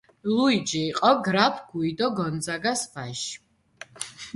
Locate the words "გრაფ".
1.27-1.55